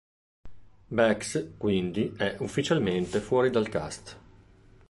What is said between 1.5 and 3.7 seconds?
quindi, è ufficialmente fuori dal